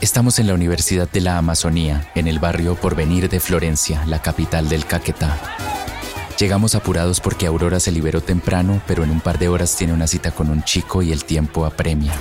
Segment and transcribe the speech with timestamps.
[0.00, 4.68] Estamos en la Universidad de la Amazonía, en el barrio Porvenir de Florencia, la capital
[4.68, 5.38] del Caquetá.
[6.38, 10.08] Llegamos apurados porque Aurora se liberó temprano, pero en un par de horas tiene una
[10.08, 12.12] cita con un chico y el tiempo apremia.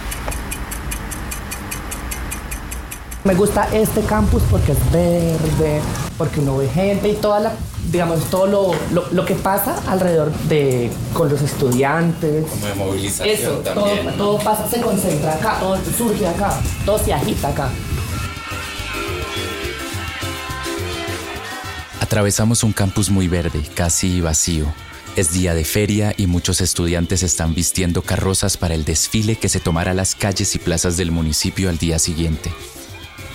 [3.28, 5.82] Me gusta este campus porque es verde,
[6.18, 7.52] porque uno ve gente y toda la,
[7.92, 12.46] digamos, todo lo, lo, que pasa alrededor de con los estudiantes.
[12.46, 14.06] Como de movilización Eso, también.
[14.16, 17.70] Todo, todo pasa, se concentra acá, todo surge acá, todo se agita acá.
[22.00, 24.68] Atravesamos un campus muy verde, casi vacío.
[25.18, 29.60] Es día de feria y muchos estudiantes están vistiendo carrozas para el desfile que se
[29.60, 32.54] tomará las calles y plazas del municipio al día siguiente.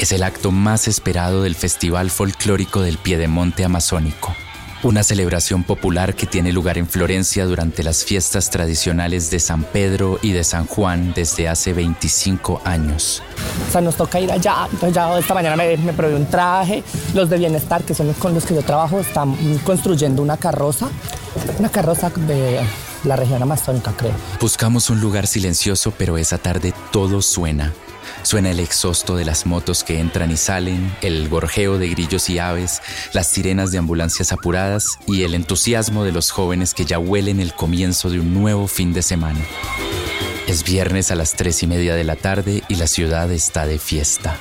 [0.02, 4.34] Es el acto más esperado del Festival Folclórico del Piedemonte Amazónico,
[4.82, 10.18] una celebración popular que tiene lugar en Florencia durante las fiestas tradicionales de San Pedro
[10.20, 13.22] y de San Juan desde hace 25 años.
[13.68, 14.66] O sea, nos toca ir allá.
[14.72, 16.82] Entonces ya esta mañana me, me probé un traje.
[17.14, 20.88] Los de Bienestar, que son los con los que yo trabajo, están construyendo una carroza.
[21.60, 22.58] Una carroza de
[23.04, 24.14] la región amazónica, creo.
[24.40, 27.72] Buscamos un lugar silencioso, pero esa tarde todo suena.
[28.22, 32.38] Suena el exhausto de las motos que entran y salen, el gorjeo de grillos y
[32.38, 32.80] aves,
[33.12, 37.54] las sirenas de ambulancias apuradas y el entusiasmo de los jóvenes que ya huelen el
[37.54, 39.40] comienzo de un nuevo fin de semana.
[40.46, 43.78] Es viernes a las tres y media de la tarde y la ciudad está de
[43.78, 44.38] fiesta.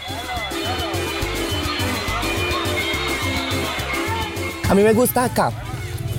[4.67, 5.51] A mí me gusta acá.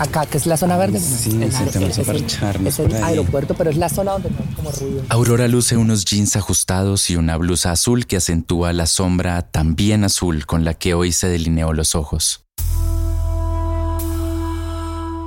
[0.02, 0.98] Acá, que es la zona verde.
[0.98, 4.30] Sí, El- sí, te vamos a es el- Es aeropuerto, pero es la zona donde
[4.30, 5.02] no hay como ruido.
[5.08, 10.44] Aurora luce unos jeans ajustados y una blusa azul que acentúa la sombra también azul
[10.44, 12.44] con la que hoy se delineó los ojos.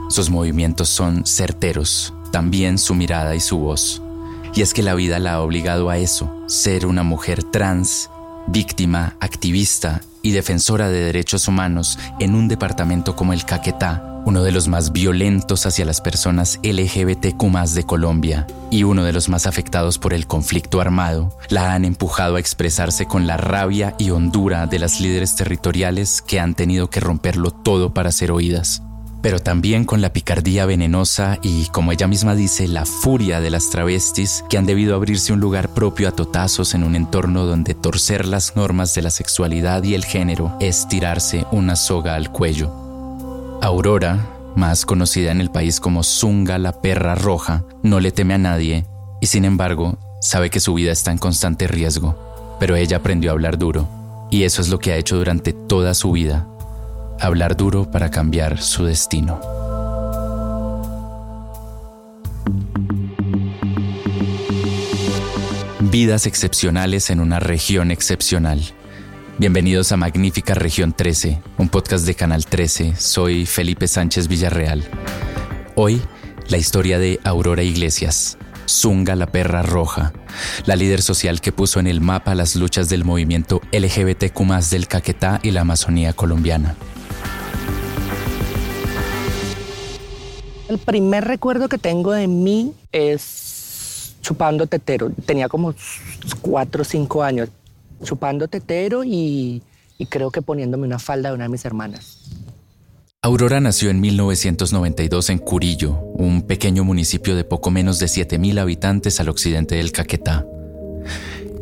[0.10, 4.02] Sus movimientos son certeros, también su mirada y su voz.
[4.54, 8.10] Y es que la vida la ha obligado a eso, ser una mujer trans,
[8.48, 14.52] víctima, activista y defensora de derechos humanos en un departamento como el Caquetá, uno de
[14.52, 17.44] los más violentos hacia las personas LGBTQ
[17.74, 22.36] de Colombia y uno de los más afectados por el conflicto armado, la han empujado
[22.36, 27.00] a expresarse con la rabia y hondura de las líderes territoriales que han tenido que
[27.00, 28.82] romperlo todo para ser oídas
[29.26, 33.72] pero también con la picardía venenosa y, como ella misma dice, la furia de las
[33.72, 38.28] travestis que han debido abrirse un lugar propio a totazos en un entorno donde torcer
[38.28, 42.85] las normas de la sexualidad y el género es tirarse una soga al cuello.
[43.66, 48.38] Aurora, más conocida en el país como Zunga la perra roja, no le teme a
[48.38, 48.86] nadie
[49.22, 53.34] y sin embargo sabe que su vida está en constante riesgo, pero ella aprendió a
[53.34, 53.90] hablar duro
[54.30, 56.48] y eso es lo que ha hecho durante toda su vida,
[57.20, 59.42] hablar duro para cambiar su destino.
[65.80, 68.62] Vidas excepcionales en una región excepcional.
[69.38, 72.96] Bienvenidos a Magnífica Región 13, un podcast de Canal 13.
[72.96, 74.82] Soy Felipe Sánchez Villarreal.
[75.76, 76.02] Hoy,
[76.48, 80.14] la historia de Aurora Iglesias, Zunga la perra roja,
[80.66, 84.40] la líder social que puso en el mapa las luchas del movimiento LGBTQ
[84.72, 86.78] del Caquetá y la Amazonía colombiana.
[90.70, 95.12] El primer recuerdo que tengo de mí es chupando tetero.
[95.26, 95.76] Tenía como
[96.42, 97.50] cuatro o cinco años
[98.04, 99.62] chupando tetero y,
[100.10, 102.20] creo que poniéndome una falda de una de mis hermanas.
[103.22, 109.20] Aurora nació en 1992 en Curillo, un pequeño municipio de poco menos de 7.000 habitantes
[109.20, 110.46] al occidente del Caquetá.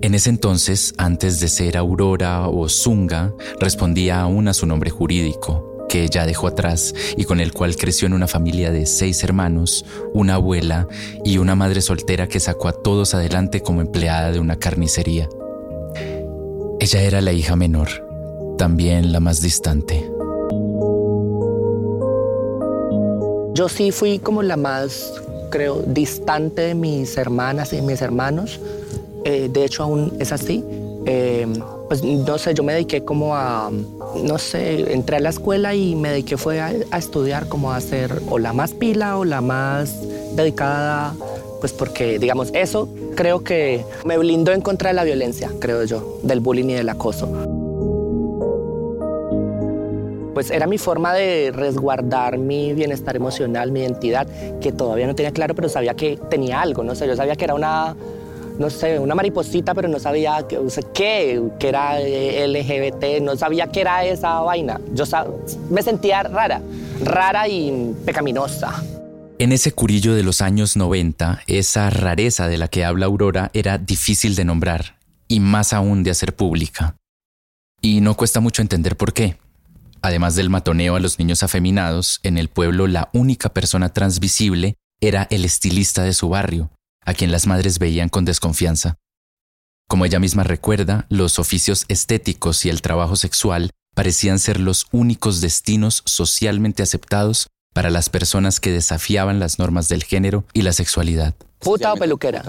[0.01, 5.85] En ese entonces, antes de ser Aurora o Zunga, respondía aún a su nombre jurídico,
[5.88, 9.85] que ella dejó atrás y con el cual creció en una familia de seis hermanos,
[10.13, 10.89] una abuela
[11.23, 15.29] y una madre soltera que sacó a todos adelante como empleada de una carnicería.
[16.83, 17.88] Ella era la hija menor,
[18.57, 20.06] también la más distante.
[23.53, 25.13] Yo sí fui como la más,
[25.50, 28.59] creo, distante de mis hermanas y mis hermanos.
[29.24, 30.62] Eh, de hecho, aún es así.
[31.06, 31.47] Eh,
[31.88, 33.71] pues no sé, yo me dediqué como a,
[34.21, 37.80] no sé, entré a la escuela y me dediqué fue a, a estudiar como a
[37.80, 40.01] ser o la más pila o la más
[40.35, 41.15] dedicada,
[41.62, 46.19] pues porque, digamos, eso creo que me blindó en contra de la violencia, creo yo,
[46.24, 47.30] del bullying y del acoso
[50.33, 54.27] pues era mi forma de resguardar mi bienestar emocional, mi identidad,
[54.60, 57.45] que todavía no tenía claro, pero sabía que tenía algo, no sé, yo sabía que
[57.45, 57.95] era una,
[58.57, 63.81] no sé, una mariposita, pero no sabía sea, qué, que era LGBT, no sabía qué
[63.81, 64.80] era esa vaina.
[64.94, 65.06] Yo
[65.69, 66.62] me sentía rara,
[67.04, 68.83] rara y pecaminosa.
[69.44, 73.78] En ese curillo de los años 90, esa rareza de la que habla Aurora era
[73.78, 74.98] difícil de nombrar
[75.28, 76.95] y más aún de hacer pública.
[77.81, 79.38] Y no cuesta mucho entender por qué.
[80.01, 85.28] Además del matoneo a los niños afeminados, en el pueblo la única persona transvisible era
[85.30, 86.72] el estilista de su barrio,
[87.04, 88.95] a quien las madres veían con desconfianza.
[89.90, 95.42] Como ella misma recuerda, los oficios estéticos y el trabajo sexual parecían ser los únicos
[95.42, 101.33] destinos socialmente aceptados para las personas que desafiaban las normas del género y la sexualidad.
[101.59, 102.43] Puta o peluquera.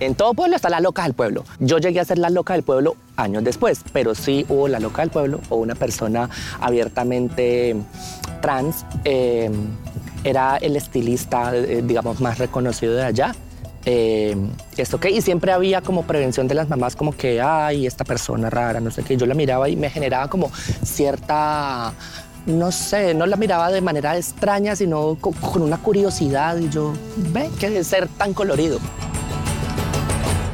[0.00, 1.44] En todo pueblo está la loca del pueblo.
[1.60, 5.02] Yo llegué a ser la loca del pueblo años después, pero sí hubo la loca
[5.02, 6.28] del pueblo o una persona
[6.60, 7.76] abiertamente
[8.40, 8.84] trans.
[9.04, 9.48] Eh,
[10.24, 13.34] era el estilista, eh, digamos, más reconocido de allá.
[13.84, 14.36] Eh,
[14.76, 18.48] esto que, y siempre había como prevención de las mamás, como que, ay, esta persona
[18.48, 19.16] rara, no sé qué.
[19.16, 20.52] Yo la miraba y me generaba como
[20.84, 21.92] cierta,
[22.46, 26.58] no sé, no la miraba de manera extraña, sino con, con una curiosidad.
[26.58, 26.92] Y yo,
[27.32, 28.78] ve, que de ser tan colorido.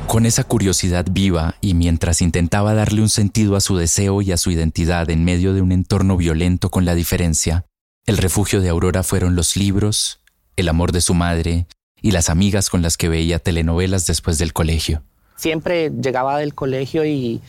[0.06, 4.38] Con esa curiosidad viva y mientras intentaba darle un sentido a su deseo y a
[4.38, 7.66] su identidad en medio de un entorno violento con la diferencia,
[8.06, 10.22] el refugio de Aurora fueron los libros,
[10.56, 11.66] el amor de su madre
[12.02, 15.02] y las amigas con las que veía telenovelas después del colegio.
[15.36, 17.40] Siempre llegaba del colegio y,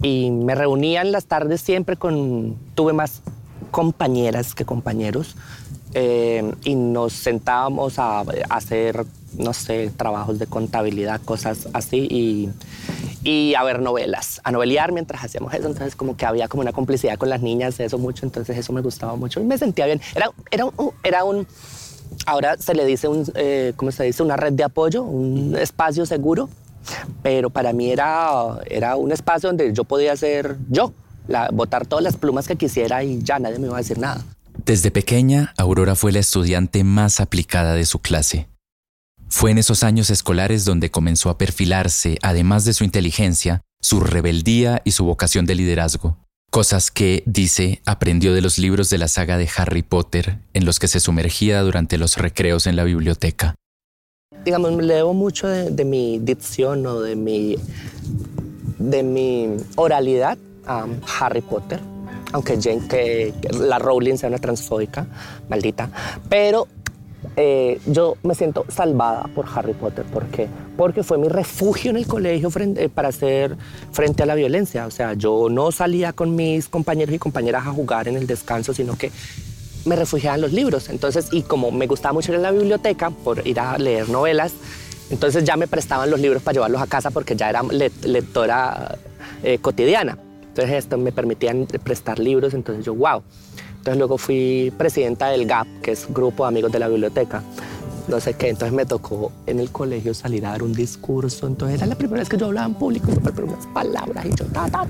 [0.00, 2.56] me reunía en las tardes siempre con...
[2.74, 3.22] Tuve más
[3.70, 5.36] compañeras que compañeros
[5.94, 8.20] eh, y nos sentábamos a
[8.50, 9.06] hacer
[9.38, 12.50] no sé, trabajos de contabilidad, cosas así, y,
[13.22, 15.66] y a ver novelas, a novelear mientras hacíamos eso.
[15.66, 18.80] Entonces, como que había como una complicidad con las niñas eso mucho, entonces eso me
[18.80, 20.00] gustaba mucho y me sentía bien.
[20.14, 21.46] Era, era, un, era un
[22.26, 24.22] ahora se le dice un, eh, ¿cómo se dice?
[24.22, 26.48] Una red de apoyo, un espacio seguro,
[27.22, 30.92] pero para mí era, era un espacio donde yo podía ser yo,
[31.28, 34.24] la, botar todas las plumas que quisiera y ya nadie me iba a decir nada.
[34.64, 38.48] Desde pequeña, Aurora fue la estudiante más aplicada de su clase.
[39.28, 44.80] Fue en esos años escolares donde comenzó a perfilarse, además de su inteligencia, su rebeldía
[44.84, 46.16] y su vocación de liderazgo.
[46.56, 50.78] Cosas que, dice, aprendió de los libros de la saga de Harry Potter, en los
[50.78, 53.54] que se sumergía durante los recreos en la biblioteca.
[54.42, 57.56] Digamos, leo mucho de, mi dicción o de mi,
[58.78, 60.86] de mi oralidad a
[61.20, 61.78] Harry Potter,
[62.32, 65.06] aunque la Rowling sea una transfóbica,
[65.50, 65.90] maldita,
[66.30, 66.68] pero
[67.36, 70.04] eh, yo me siento salvada por Harry Potter.
[70.04, 70.48] ¿Por qué?
[70.76, 73.56] Porque fue mi refugio en el colegio frente, para hacer
[73.92, 74.86] frente a la violencia.
[74.86, 78.74] O sea, yo no salía con mis compañeros y compañeras a jugar en el descanso,
[78.74, 79.10] sino que
[79.84, 80.88] me refugiaba en los libros.
[80.88, 84.52] Entonces, y como me gustaba mucho ir a la biblioteca por ir a leer novelas,
[85.10, 87.62] entonces ya me prestaban los libros para llevarlos a casa porque ya era
[88.02, 88.98] lectora
[89.42, 90.18] eh, cotidiana.
[90.48, 93.22] Entonces esto me permitían prestar libros, entonces yo, wow.
[93.86, 97.40] Entonces luego fui presidenta del GAP, que es Grupo de Amigos de la Biblioteca.
[98.08, 101.46] No sé qué, entonces me tocó en el colegio salir a dar un discurso.
[101.46, 104.44] Entonces era la primera vez que yo hablaba en público, por unas palabras y yo,
[104.46, 104.84] ta, ta,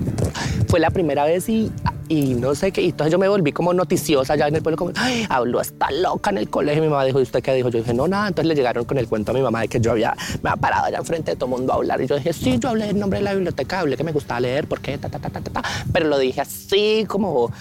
[0.67, 1.71] Fue la primera vez y,
[2.09, 2.81] y no sé qué.
[2.81, 5.91] Y entonces yo me volví como noticiosa allá en el pueblo, como, ay, habló hasta
[5.91, 6.81] loca en el colegio.
[6.81, 7.69] Mi mamá dijo, ¿y usted qué dijo?
[7.69, 8.29] Yo dije, no, nada.
[8.29, 10.59] Entonces le llegaron con el cuento a mi mamá de que yo había, me había
[10.59, 12.01] parado allá enfrente de todo el mundo a hablar.
[12.01, 14.39] Y yo dije, sí, yo hablé en nombre de la biblioteca, hablé que me gustaba
[14.39, 14.97] leer, ¿por qué?
[14.97, 15.61] Ta, ta, ta, ta, ta.
[15.93, 17.51] Pero lo dije así como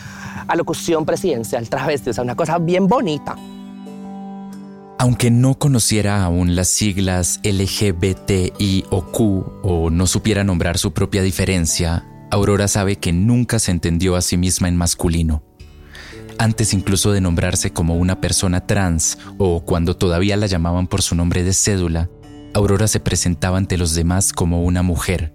[0.49, 3.37] alocución presidencial travesti, o sea, una cosa bien bonita.
[4.99, 11.23] Aunque no conociera aún las siglas LGBTI o Q o no supiera nombrar su propia
[11.23, 15.43] diferencia, Aurora sabe que nunca se entendió a sí misma en masculino.
[16.39, 21.15] Antes incluso de nombrarse como una persona trans o cuando todavía la llamaban por su
[21.15, 22.11] nombre de cédula,
[22.55, 25.35] Aurora se presentaba ante los demás como una mujer,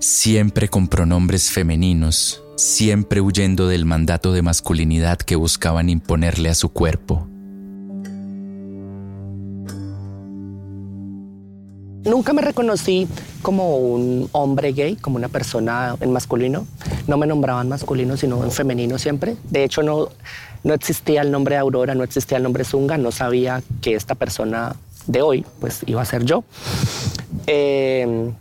[0.00, 6.68] siempre con pronombres femeninos, siempre huyendo del mandato de masculinidad que buscaban imponerle a su
[6.70, 7.26] cuerpo.
[12.04, 13.06] Nunca me reconocí
[13.42, 16.66] como un hombre gay, como una persona en masculino.
[17.06, 19.36] No me nombraban masculino, sino en femenino siempre.
[19.50, 20.08] De hecho, no,
[20.64, 22.98] no existía el nombre de Aurora, no existía el nombre Zunga.
[22.98, 24.74] No sabía que esta persona
[25.06, 26.42] de hoy pues iba a ser yo.
[27.46, 28.32] Eh,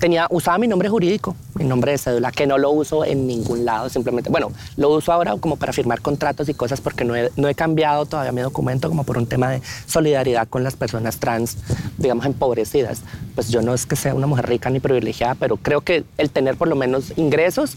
[0.00, 3.64] tenía, usaba mi nombre jurídico, mi nombre de cédula, que no lo uso en ningún
[3.64, 7.30] lado, simplemente, bueno, lo uso ahora como para firmar contratos y cosas porque no he,
[7.36, 11.18] no he cambiado todavía mi documento como por un tema de solidaridad con las personas
[11.18, 11.58] trans,
[11.98, 13.02] digamos, empobrecidas.
[13.36, 16.30] Pues yo no es que sea una mujer rica ni privilegiada, pero creo que el
[16.30, 17.76] tener por lo menos ingresos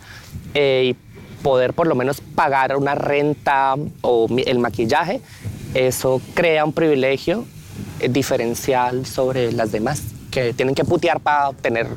[0.53, 5.19] eh, y poder por lo menos pagar una renta o el maquillaje,
[5.73, 7.45] eso crea un privilegio
[7.99, 10.01] eh, diferencial sobre las demás
[10.33, 11.87] que tienen que putear para tener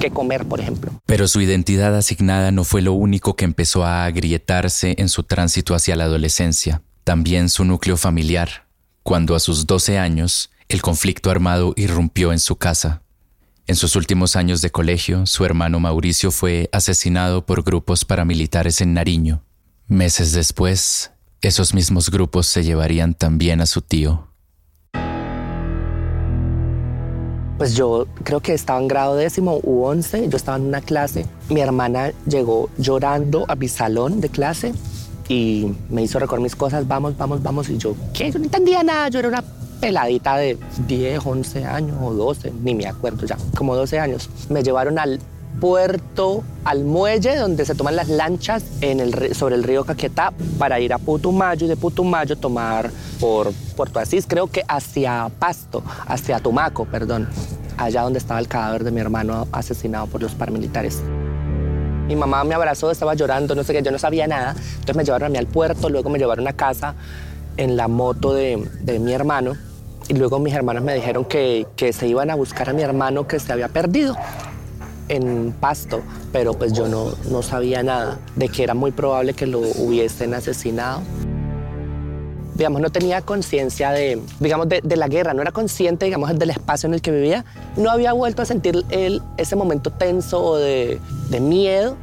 [0.00, 0.92] que comer, por ejemplo.
[1.06, 5.74] Pero su identidad asignada no fue lo único que empezó a agrietarse en su tránsito
[5.74, 8.66] hacia la adolescencia, también su núcleo familiar,
[9.02, 13.02] cuando a sus 12 años el conflicto armado irrumpió en su casa.
[13.66, 18.94] En sus últimos años de colegio, su hermano Mauricio fue asesinado por grupos paramilitares en
[18.94, 19.44] Nariño.
[19.86, 24.31] Meses después, esos mismos grupos se llevarían también a su tío.
[27.62, 31.26] Pues yo creo que estaba en grado décimo u once, yo estaba en una clase,
[31.48, 34.74] mi hermana llegó llorando a mi salón de clase
[35.28, 38.32] y me hizo recordar mis cosas, vamos, vamos, vamos, y yo, ¿qué?
[38.32, 39.44] Yo no entendía nada, yo era una
[39.80, 44.28] peladita de 10, 11 años o 12, ni me acuerdo ya, como 12 años.
[44.48, 45.20] Me llevaron al
[45.60, 50.80] puerto, al muelle donde se toman las lanchas en el, sobre el río Caquetá para
[50.80, 52.90] ir a Putumayo y de Putumayo tomar
[53.20, 57.28] por Puerto Asís, creo que hacia Pasto, hacia Tumaco, perdón,
[57.76, 61.00] allá donde estaba el cadáver de mi hermano asesinado por los paramilitares.
[62.06, 64.56] Mi mamá me abrazó, estaba llorando, no sé qué, yo no sabía nada.
[64.56, 66.94] Entonces me llevaron a mí al puerto, luego me llevaron a casa
[67.56, 69.56] en la moto de, de mi hermano.
[70.08, 73.26] Y luego mis hermanos me dijeron que, que se iban a buscar a mi hermano
[73.28, 74.16] que se había perdido
[75.08, 79.46] en Pasto, pero pues yo no, no sabía nada de que era muy probable que
[79.46, 81.02] lo hubiesen asesinado.
[82.54, 86.86] Digamos, no tenía conciencia de, digamos, de, la guerra, no era consciente, digamos, del espacio
[86.86, 87.44] en el que vivía.
[87.76, 91.96] No había vuelto a sentir el, ese momento tenso o de, de miedo.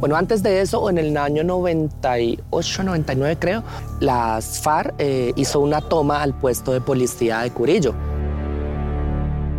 [0.00, 3.64] Bueno, antes de eso, en el año 98, 99 creo,
[3.98, 7.94] las FARC eh, hizo una toma al puesto de policía de Curillo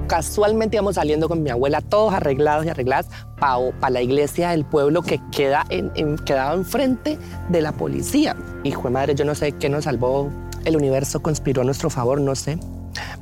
[0.10, 3.08] casualmente íbamos saliendo con mi abuela, todos arreglados y arregladas,
[3.40, 8.36] para la iglesia del pueblo que queda en, quedaba enfrente de la policía.
[8.64, 10.30] Hijo de madre, yo no sé qué nos salvó,
[10.66, 12.58] el universo conspiró a nuestro favor, no sé.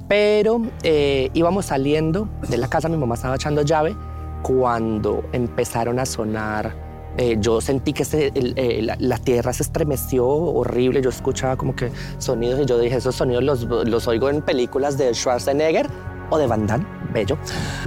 [0.08, 3.96] Pero eh, íbamos saliendo de la casa, mi mamá estaba echando llave,
[4.42, 11.10] cuando empezaron a sonar eh, yo sentí que eh, la, tierra se estremeció horrible, yo
[11.10, 15.12] escuchaba como que sonidos y yo dije, esos sonidos los, los oigo en películas de
[15.16, 15.90] Schwarzenegger
[16.30, 16.68] o de Van
[17.14, 17.38] bello.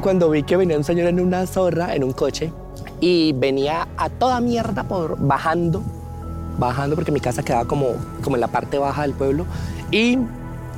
[0.01, 2.53] Cuando vi que venía un señor en una zorra, en un coche,
[3.01, 5.83] y venía a toda mierda por bajando,
[6.59, 7.89] bajando porque mi casa quedaba como,
[8.23, 9.47] como en la parte baja del pueblo,
[9.91, 10.19] y,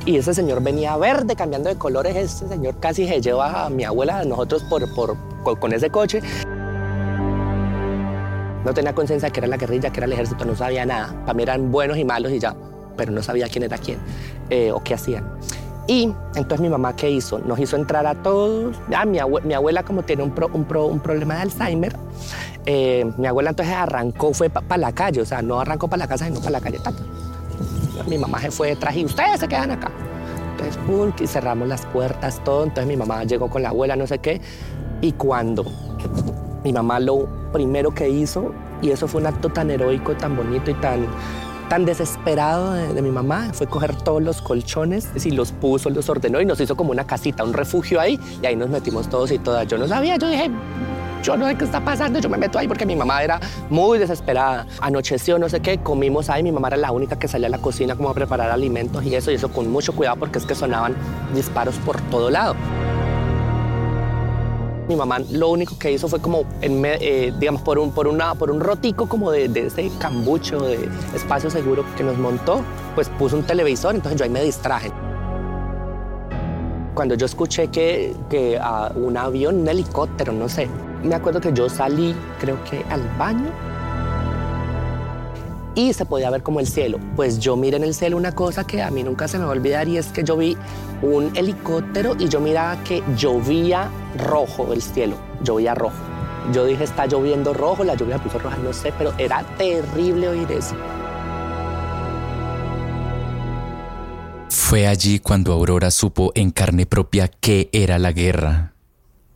[0.05, 3.83] y ese señor venía verde, cambiando de colores, ese señor casi se lleva a mi
[3.83, 5.17] abuela, a nosotros por, por,
[5.59, 6.21] con ese coche.
[8.65, 11.13] No tenía conciencia que era la guerrilla, que era el ejército, no sabía nada.
[11.25, 12.55] Para mí eran buenos y malos y ya,
[12.95, 13.97] pero no sabía quién era quién
[14.49, 15.29] eh, o qué hacían.
[15.87, 17.39] Y entonces mi mamá, ¿qué hizo?
[17.39, 18.75] Nos hizo entrar a todos.
[18.95, 21.95] Ah, mi, abuela, como tiene un, un, problema de Alzheimer,
[22.65, 26.07] eh, mi abuela entonces arrancó, fue para la calle, o sea, no arrancó para la
[26.07, 26.79] casa, sino para la calle.
[28.07, 29.91] Mi mamá se fue detrás y ustedes se quedan acá.
[30.51, 32.63] Entonces, pum, y cerramos las puertas, todo.
[32.63, 34.39] Entonces mi mamá llegó con la abuela, no sé qué.
[35.01, 35.65] Y cuando
[36.63, 40.71] mi mamá lo primero que hizo, y eso fue un acto tan heroico, tan bonito
[40.71, 41.07] y tan
[41.69, 46.41] tan desesperado de, mi mamá fue coger todos los colchones y los puso, los ordenó
[46.41, 49.39] y nos hizo como una casita, un refugio ahí y ahí nos metimos todos y
[49.39, 49.67] todas.
[49.67, 50.49] Yo no sabía, yo dije,
[51.23, 53.39] yo no sé qué está pasando, yo me meto ahí porque mi mamá era
[53.69, 54.67] muy desesperada.
[54.81, 57.59] Anocheció, no sé qué, comimos ahí, mi mamá era la única que salía a la
[57.59, 60.55] cocina como a preparar alimentos y eso, y eso con mucho cuidado porque es que
[60.55, 60.95] sonaban
[61.33, 62.55] disparos por todo lado.
[64.87, 68.51] Mi mamá lo único que hizo fue como, eh, digamos, por un, por, una, por
[68.51, 72.61] un rotico como de, de, ese cambucho de espacio seguro que nos montó,
[72.95, 74.91] pues puso un televisor, entonces yo ahí me distraje.
[76.93, 78.59] Cuando yo escuché que, que
[78.95, 80.67] un avión, un helicóptero, no sé,
[81.03, 83.49] me acuerdo que yo salí, creo que al baño,
[85.75, 86.99] y se podía ver como el cielo.
[87.15, 89.51] Pues yo miré en el cielo una cosa que a mí nunca se me va
[89.51, 90.57] a olvidar y es que yo vi
[91.01, 95.95] un helicóptero y yo miraba que llovía rojo el cielo, llovía rojo.
[96.53, 100.51] Yo dije, está lloviendo rojo, la lluvia puso roja, no sé, pero era terrible oír
[100.51, 100.75] eso.
[104.49, 108.73] Fue allí cuando Aurora supo en carne propia qué era la guerra,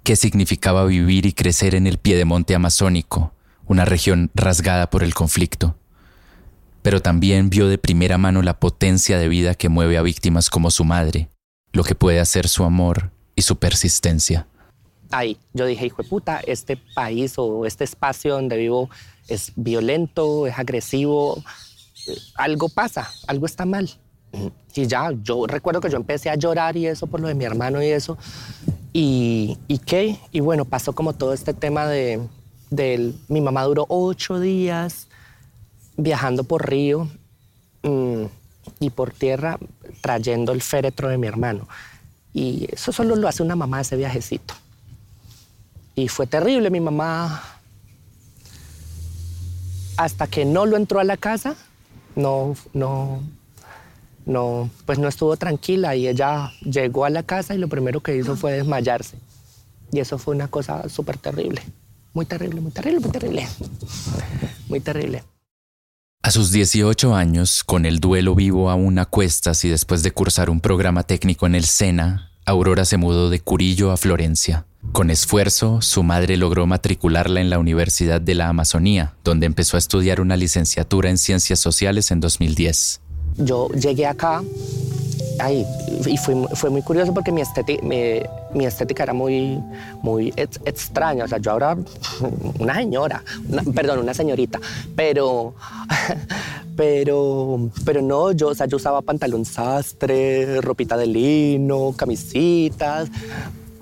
[0.03, 3.33] qué significaba vivir y crecer en el piedemonte amazónico,
[3.65, 5.75] una región rasgada por el conflicto
[6.87, 10.71] pero también vio de primera mano la potencia de vida que mueve a víctimas como
[10.71, 11.27] su madre,
[11.73, 14.47] lo que puede hacer su amor y su persistencia.
[15.11, 18.89] Ahí, yo dije, hijo de puta, este país o este espacio donde vivo
[19.27, 21.43] es violento, es agresivo,
[22.35, 23.89] algo pasa, algo está mal.
[24.73, 27.43] Y ya, yo recuerdo que yo empecé a llorar y eso por lo de mi
[27.43, 28.17] hermano y eso.
[28.93, 30.17] ¿Y, y qué?
[30.31, 32.21] Y bueno, pasó como todo este tema de,
[32.69, 35.09] de mi mamá duró ocho días
[35.97, 37.09] viajando por río
[37.83, 38.23] mm,
[38.79, 39.57] y por tierra
[40.01, 41.67] trayendo el féretro de mi hermano.
[42.33, 44.53] Y eso solo lo hace una mamá ese viajecito.
[45.95, 46.69] y fue terrible.
[46.69, 47.43] Mi mamá,
[49.97, 51.55] hasta que no lo entró a la casa,
[52.15, 53.23] no, no,
[54.27, 58.15] no, pues no estuvo tranquila y ella llegó a la casa y lo primero que
[58.15, 59.17] hizo fue desmayarse.
[59.91, 61.63] Y eso fue una cosa súper terrible.
[62.13, 63.47] Muy terrible, muy terrible, muy terrible.
[64.67, 65.23] Muy terrible.
[66.27, 70.49] A sus 18 años, con el duelo vivo aún a cuestas y después de cursar
[70.49, 74.65] un programa técnico en el SENA, Aurora se mudó de Curillo a Florencia.
[74.91, 79.79] Con esfuerzo, su madre logró matricularla en la Universidad de la Amazonía, donde empezó a
[79.79, 82.99] estudiar una licenciatura en Ciencias Sociales en 2010.
[83.37, 84.43] Yo llegué acá
[85.39, 85.65] Ay,
[86.05, 89.61] y fue, fue muy curioso porque mi estética, mi, estética era muy,
[90.01, 91.25] muy extraña.
[91.25, 91.77] O sea, yo ahora,
[92.59, 93.23] una señora,
[93.75, 94.59] perdón, una señorita,
[94.95, 95.53] pero,
[96.75, 103.09] pero, pero no, yo, o sea, yo usaba pantalón sastre, ropita de lino, camisitas,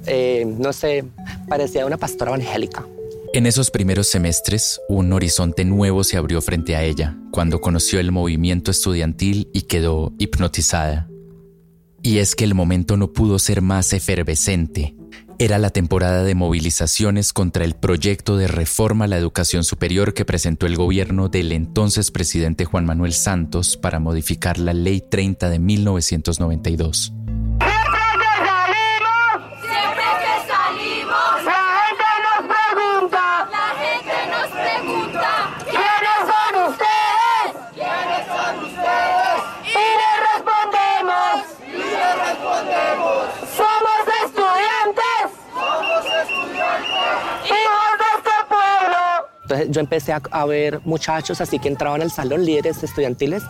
[0.05, 1.05] eh, no sé,
[1.47, 2.85] parecía una pastora evangélica.
[3.33, 8.13] En esos primeros semestres, un horizonte nuevo se abrió frente a ella cuando conoció el
[8.13, 11.09] movimiento estudiantil y quedó hipnotizada.
[12.05, 14.95] Y es que el momento no pudo ser más efervescente.
[15.39, 20.23] Era la temporada de movilizaciones contra el proyecto de reforma a la educación superior que
[20.23, 25.57] presentó el gobierno del entonces presidente Juan Manuel Santos para modificar la Ley 30 de
[25.57, 27.11] 1992.
[49.69, 53.43] Yo empecé a, ver muchachos así que entraban al salón, líderes estudiantiles.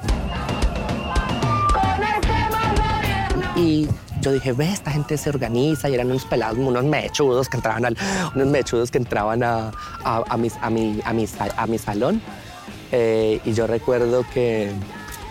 [3.55, 3.87] Y
[4.21, 7.85] yo dije, ve, esta gente se organiza y eran unos pelados, unos mechudos que entraban
[7.85, 7.97] al,
[8.35, 9.71] unos mechudos que entraban a,
[10.03, 11.25] a, mis, a, mi, a, mi,
[11.57, 12.21] a mi salón.
[12.91, 14.71] Eh, y yo recuerdo que,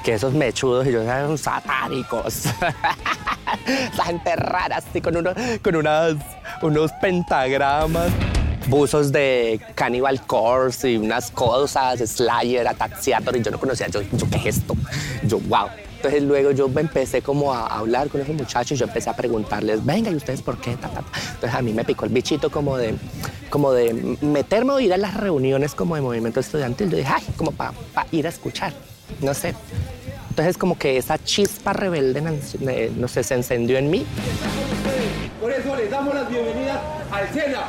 [0.05, 2.44] que esos mechudos, ellos eran satánicos.
[3.97, 6.16] La gente rara, así con, uno, con unas,
[6.62, 8.11] unos pentagramas
[8.68, 14.00] buzos de Cannibal Corpse y unas cosas, Slayer, Ataxiator, y yo no conocía, yo,
[14.31, 14.74] ¿qué es esto?
[15.27, 15.68] Yo, wow.
[15.96, 19.85] Entonces luego yo empecé como a hablar con esos muchachos y yo empecé a preguntarles,
[19.85, 20.72] venga, ¿y ustedes por qué?
[20.72, 22.94] Entonces a mí me picó el bichito como de,
[23.48, 26.90] como de meterme o ir a las reuniones como de movimiento estudiantil.
[26.90, 27.72] Yo dije, ay, como para
[28.12, 28.74] ir a escuchar,
[29.22, 29.55] no sé.
[30.29, 34.05] Entonces como que esa chispa rebelde, no sé, se encendió en mí.
[35.40, 37.64] Por eso les damos las bienvenidas al SENA.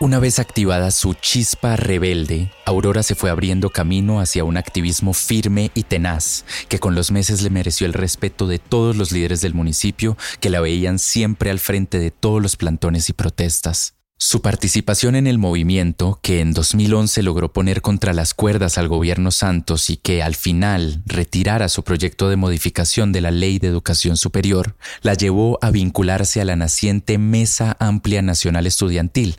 [0.00, 5.72] Una vez activada su chispa rebelde, Aurora se fue abriendo camino hacia un activismo firme
[5.74, 9.54] y tenaz, que con los meses le mereció el respeto de todos los líderes del
[9.54, 13.97] municipio que la veían siempre al frente de todos los plantones y protestas.
[14.20, 19.30] Su participación en el movimiento, que en 2011 logró poner contra las cuerdas al gobierno
[19.30, 24.16] Santos y que al final retirara su proyecto de modificación de la Ley de Educación
[24.16, 29.36] Superior, la llevó a vincularse a la naciente Mesa Amplia Nacional Estudiantil,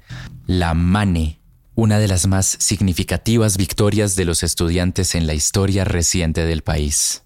[0.47, 1.41] la MANE,
[1.75, 7.23] una de las más significativas victorias de los estudiantes en la historia reciente del país.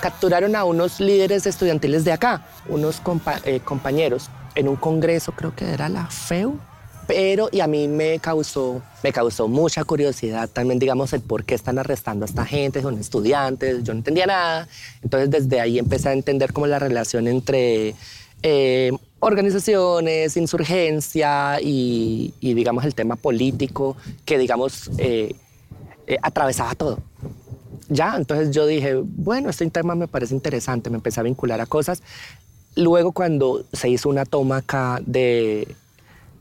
[0.00, 3.00] Capturaron a unos líderes estudiantiles de acá, unos
[3.44, 6.58] eh, compañeros, en un congreso, creo que era la FEU,
[7.06, 11.54] pero y a mí me causó, me causó mucha curiosidad también, digamos, el por qué
[11.54, 14.68] están arrestando a esta gente, son estudiantes, yo no entendía nada.
[15.02, 17.94] Entonces desde ahí empecé a entender como la relación entre
[18.42, 25.34] eh, organizaciones, insurgencia y, digamos, el tema político que, digamos, eh,
[26.22, 27.09] atravesaba todo
[27.90, 31.66] ya, entonces yo dije, bueno, este tema me parece interesante, me empecé a vincular a
[31.66, 32.02] cosas.
[32.76, 35.74] Luego cuando se hizo una toma acá de,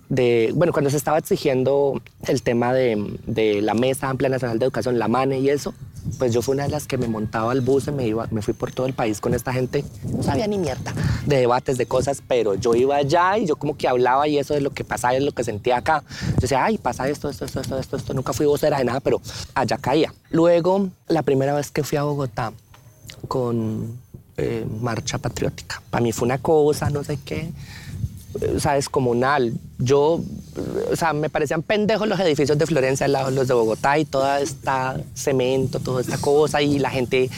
[0.10, 4.98] de bueno, cuando se estaba exigiendo el tema de, la Mesa Amplia Nacional de Educación,
[4.98, 5.74] la MANE y eso,
[6.17, 8.41] pues yo fui una de las que me montaba al bus y me, iba, me
[8.41, 9.86] fui por todo el país con esta gente.
[10.12, 10.93] No sabía ni mierda
[11.26, 14.56] de debates, de cosas, pero yo iba allá y yo como que hablaba y eso
[14.56, 16.04] de lo que pasaba y lo que sentía acá.
[16.36, 18.13] Yo decía, ay, pasa esto, esto, esto, esto, esto, esto.
[18.15, 19.22] Nunca fui vocera de nada, pero
[19.54, 20.13] allá caía.
[20.32, 22.52] Luego, la primera vez que fui a Bogotá
[23.28, 24.00] con
[24.38, 27.52] eh, Marcha Patriótica, para mí fue una cosa, no sé qué
[28.56, 29.54] o sea, descomunal.
[29.78, 30.22] Yo,
[30.92, 34.06] o sea, me parecían pendejos los edificios de Florencia al lado los de Bogotá y
[34.06, 37.30] toda esta cemento, toda esta cosa y la gente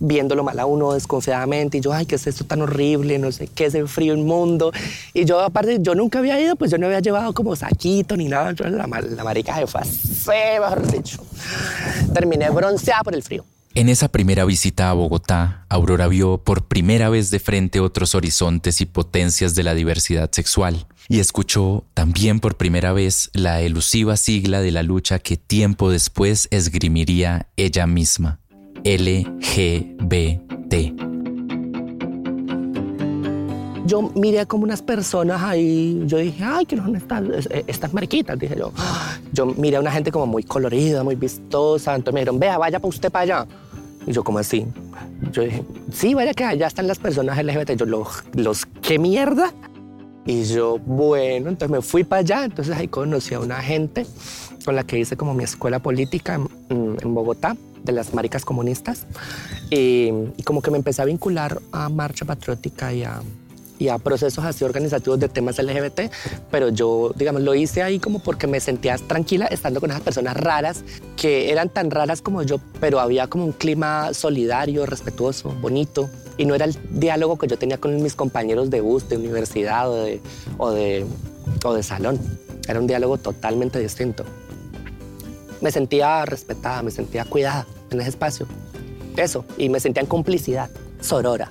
[0.00, 3.18] viéndolo mal a uno desconfiadamente y yo, ay, ¿qué es esto tan horrible?
[3.18, 4.72] No sé, ¿qué es el frío inmundo?
[5.12, 8.28] Y yo, aparte, yo nunca había ido, pues yo no había llevado como saquito ni
[8.28, 8.54] nada.
[8.58, 11.18] la, la marica se fue así, mejor dicho.
[12.14, 13.44] Terminé bronceada por el frío.
[13.74, 18.80] En esa primera visita a Bogotá, Aurora vio por primera vez de frente otros horizontes
[18.80, 24.60] y potencias de la diversidad sexual y escuchó también por primera vez la elusiva sigla
[24.60, 28.40] de la lucha que tiempo después esgrimiría ella misma,
[28.84, 31.07] LGBT
[33.88, 37.32] yo miré como unas personas ahí, yo dije, ay, que no están
[37.66, 38.70] estas mariquitas, dije yo.
[39.32, 42.78] Yo miré a una gente como muy colorida, muy vistosa, entonces me dijeron, vea, vaya
[42.78, 43.46] para usted para allá.
[44.06, 44.66] Y yo, como así?
[45.32, 47.72] Yo dije, sí, vaya que allá están las personas LGBT.
[47.76, 49.52] Yo, los, los ¿qué mierda?
[50.26, 54.06] Y yo, bueno, entonces me fui para allá, entonces ahí conocí a una gente
[54.66, 56.34] con la que hice como mi escuela política
[56.68, 59.06] en, en Bogotá, de las maricas comunistas,
[59.70, 63.22] y, y como que me empecé a vincular a Marcha Patriótica y a,
[63.78, 66.12] y a procesos así organizativos de temas LGBT,
[66.50, 70.36] pero yo, digamos, lo hice ahí como porque me sentía tranquila estando con esas personas
[70.36, 70.82] raras
[71.16, 76.44] que eran tan raras como yo, pero había como un clima solidario, respetuoso, bonito, y
[76.44, 80.04] no era el diálogo que yo tenía con mis compañeros de bus, de universidad o
[80.04, 80.20] de,
[80.56, 81.04] o de,
[81.64, 82.18] o de salón.
[82.68, 84.24] Era un diálogo totalmente distinto.
[85.60, 88.46] Me sentía respetada, me sentía cuidada en ese espacio.
[89.16, 91.48] Eso, y me sentía en complicidad, sorora.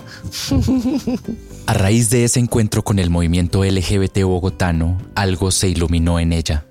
[1.65, 6.65] A raíz de ese encuentro con el movimiento LGBT bogotano, algo se iluminó en ella.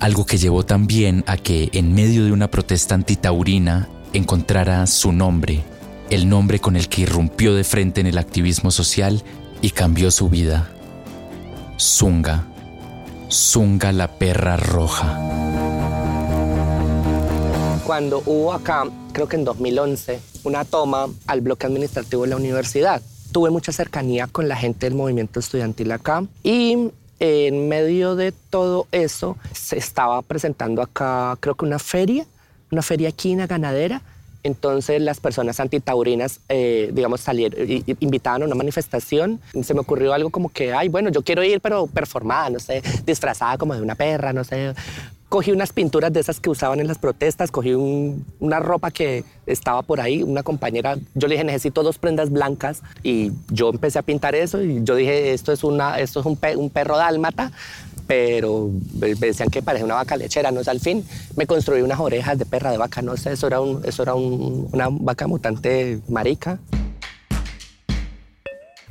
[0.00, 5.64] Algo que llevó también a que, en medio de una protesta antitaurina, encontrara su nombre,
[6.10, 9.22] el nombre con el que irrumpió de frente en el activismo social
[9.60, 10.70] y cambió su vida.
[11.78, 12.46] Zunga.
[13.30, 15.18] Zunga la perra roja.
[17.84, 23.02] Cuando hubo acá, creo que en 2011, una toma al bloque administrativo de la universidad,
[23.32, 28.86] tuve mucha cercanía con la gente del movimiento estudiantil acá y en medio de todo
[28.90, 32.26] eso se estaba presentando acá, creo que una feria,
[32.70, 34.02] una feria equina ganadera.
[34.44, 37.60] Entonces las personas antitaurinas, eh, digamos, salieron,
[38.00, 39.40] invitaban a una manifestación.
[39.62, 42.80] Se me ocurrió algo como que, ay, bueno, yo quiero ir, pero performada, no sé,
[43.04, 44.74] disfrazada como de una perra, no sé,
[45.28, 49.82] cogí unas pinturas de esas que usaban en las protestas, cogí una ropa que estaba
[49.82, 54.02] por ahí, una compañera, yo le dije, necesito dos prendas blancas y yo empecé a
[54.02, 56.36] pintar eso y yo dije, esto es, una, esto es un,
[56.70, 57.52] perro dálmata,
[58.06, 61.04] pero me decían que parece una vaca lechera, no sé, al fin
[61.36, 64.14] me construí unas orejas de perra de vaca, no sé, eso era, un, eso era
[64.14, 66.58] una vaca mutante marica.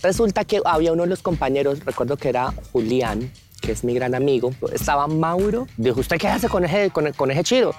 [0.03, 4.15] Resulta que había uno de los compañeros, recuerdo que era Julián, que es mi gran
[4.15, 5.67] amigo, estaba Mauro.
[5.77, 7.73] Dijo, ¿usted qué hace con ese, con, con ese chido?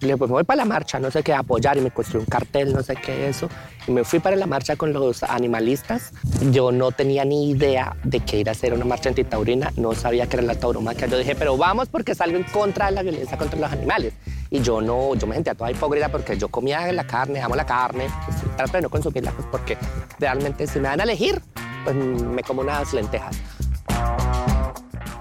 [0.00, 2.20] Le dije, pues me voy para la marcha, no sé qué, apoyar y me construí
[2.20, 3.48] un cartel, no sé qué, eso.
[3.88, 6.12] Y me fui para la marcha con los animalistas.
[6.52, 10.28] Yo no tenía ni idea de que ir a hacer una marcha antitaurina, no sabía
[10.28, 11.08] que era la tauromaquia.
[11.08, 14.14] Yo dije, pero vamos porque salgo en contra de la violencia contra los animales.
[14.50, 17.66] Y yo no, yo me sentía toda hipócrita porque yo comía la carne, amo la
[17.66, 19.76] carne, pues, trato de no consumirla, pues porque
[20.20, 21.42] realmente si me dan a elegir,
[21.82, 23.36] pues me como unas lentejas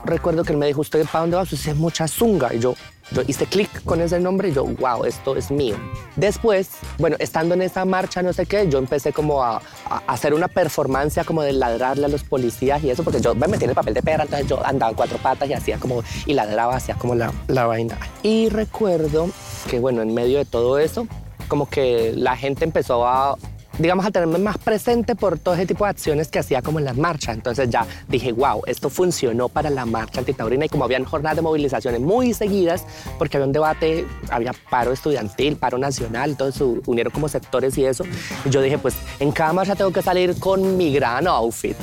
[0.08, 1.44] recuerdo que él me dijo, ¿usted para dónde va?
[1.44, 2.54] Usted es mucha zunga.
[2.54, 2.76] Y yo,
[3.12, 5.76] yo hice clic con ese nombre y yo, wow, esto es mío.
[6.16, 9.62] Después, bueno, estando en esa marcha, no sé qué, yo empecé como a,
[10.08, 13.66] hacer una performance como de ladrarle a los policías y eso, porque yo me metí
[13.66, 16.34] en el papel de perra, entonces yo andaba en cuatro patas y hacía como, y
[16.34, 17.98] ladraba, hacía como la, la vaina.
[18.24, 19.30] Y recuerdo
[19.70, 21.08] que, bueno, en medio de todo eso,
[21.48, 23.38] como que la gente empezó a
[23.80, 26.86] digamos, a tenerme más presente por todo ese tipo de acciones que hacía como en
[26.86, 27.36] las marchas.
[27.36, 31.42] Entonces ya dije, wow, esto funcionó para la marcha antitaurina y como habían jornadas de
[31.42, 32.86] movilizaciones muy seguidas,
[33.18, 38.04] porque había un debate, había paro estudiantil, paro nacional, entonces unieron como sectores y eso.
[38.46, 41.78] Y yo dije, pues en cada marcha tengo que salir con mi gran outfit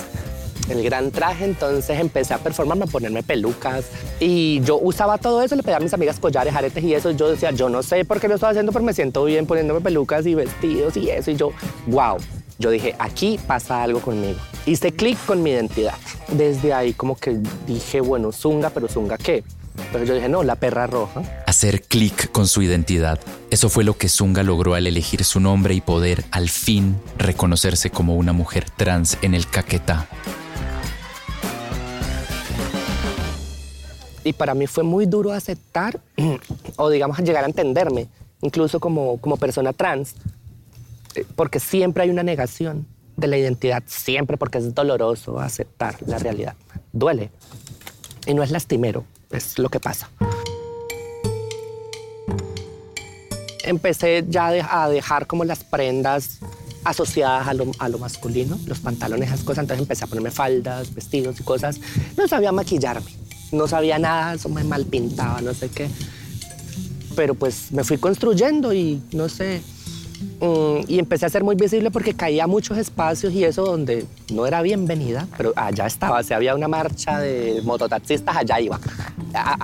[0.69, 3.87] el gran traje, entonces empecé a performarme, a ponerme pelucas
[4.21, 7.31] y yo usaba todo eso, le pedía a mis amigas collares, aretes y eso, yo
[7.31, 10.27] decía, yo no sé por qué lo estoy haciendo, pero me siento bien poniéndome pelucas
[10.27, 11.53] y vestidos y eso y yo,
[11.87, 12.19] wow,
[12.59, 14.39] yo dije, aquí pasa algo conmigo.
[14.67, 15.95] Hice clic con mi identidad.
[16.29, 19.43] Desde ahí como que dije, bueno, Zunga, pero Zunga qué?
[19.93, 21.23] Pero yo dije, no, la perra roja.
[21.47, 23.19] Hacer clic con su identidad.
[23.51, 27.91] Eso fue lo que Zunga logró al elegir su nombre y poder al fin reconocerse
[27.91, 30.09] como una mujer trans en el Caquetá.
[34.25, 36.01] Y para mí fue muy duro aceptar,
[36.77, 38.09] o digamos, llegar a entenderme,
[38.41, 40.15] incluso como, como persona trans,
[41.15, 46.19] eh, porque siempre hay una negación de la identidad, siempre porque es doloroso aceptar la
[46.19, 46.55] realidad.
[46.93, 47.31] Duele.
[48.27, 50.09] Y no es lastimero, es lo que pasa.
[53.63, 56.39] Empecé ya a dejar como las prendas
[56.85, 59.65] asociadas a lo, a lo masculino, los pantalones, esas cosas.
[59.65, 61.79] Entonces empecé a ponerme faldas, vestidos y cosas.
[62.17, 63.11] No sabía maquillarme
[63.55, 65.89] no sabía nada, eso me mal pintaba, no sé qué.
[67.17, 69.63] Pero pues me fui construyendo y no sé,
[70.41, 74.47] Mm, y empecé a ser muy visible porque caía muchos espacios y eso donde no
[74.47, 76.23] era bienvenida, pero allá estaba.
[76.23, 78.79] Si había una marcha de mototaxistas, allá iba.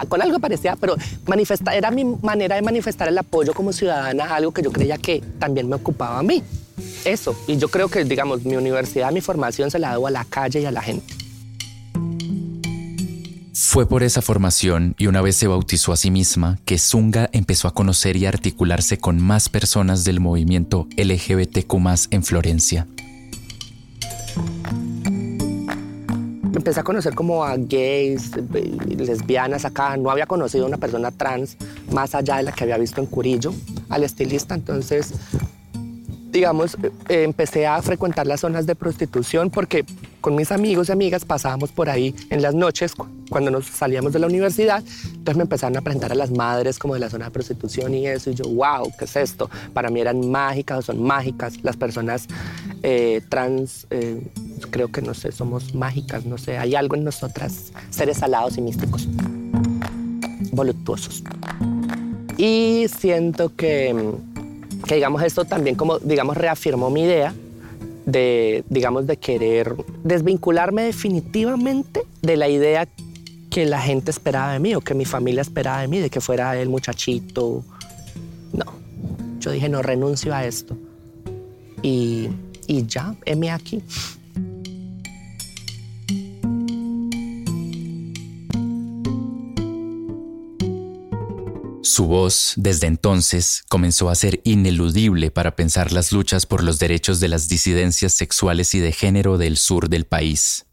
[0.08, 4.52] con algo parecía, pero manifesta, era mi manera de manifestar el apoyo como ciudadana, algo
[4.52, 6.42] que yo creía que también me ocupaba a mí.
[7.04, 7.36] Eso.
[7.46, 10.60] Y yo creo que, digamos, mi universidad, mi formación se la debo a la calle
[10.60, 11.19] y a la gente.
[13.72, 17.68] Fue por esa formación y una vez se bautizó a sí misma que Zunga empezó
[17.68, 21.72] a conocer y articularse con más personas del movimiento LGBTQ
[22.10, 22.88] en Florencia.
[26.52, 28.32] Empecé a conocer como a gays,
[28.88, 29.96] lesbianas acá.
[29.96, 31.56] No había conocido a una persona trans
[31.92, 33.54] más allá de la que había visto en Curillo,
[33.88, 34.56] al estilista.
[34.56, 35.14] Entonces
[36.30, 36.76] digamos,
[37.08, 39.84] eh, empecé a frecuentar las zonas de prostitución porque
[40.20, 42.92] con mis amigos y amigas pasábamos por ahí en las noches
[43.30, 44.82] cuando nos salíamos de la universidad.
[45.04, 48.06] Entonces me empezaron a presentar a las madres como de la zona de prostitución y
[48.06, 48.30] eso.
[48.30, 49.50] Y yo, wow, ¿qué es esto?
[49.72, 51.54] Para mí eran mágicas o son mágicas.
[51.62, 52.26] Las personas
[52.82, 54.22] eh, trans, eh,
[54.70, 56.58] creo que no sé, somos mágicas, no sé.
[56.58, 59.08] Hay algo en nosotras, seres alados y místicos,
[60.52, 61.22] voluptuosos.
[62.36, 64.14] Y siento que
[64.86, 67.34] que digamos esto también como digamos reafirmó mi idea
[68.06, 72.88] de digamos de querer desvincularme definitivamente de la idea
[73.50, 76.20] que la gente esperaba de mí o que mi familia esperaba de mí, de que
[76.20, 77.64] fuera el muchachito.
[78.52, 78.64] No,
[79.40, 80.76] yo dije no renuncio a esto
[81.82, 82.28] y,
[82.66, 83.82] y ya, heme aquí.
[92.00, 97.20] Su voz, desde entonces, comenzó a ser ineludible para pensar las luchas por los derechos
[97.20, 100.64] de las disidencias sexuales y de género del sur del país.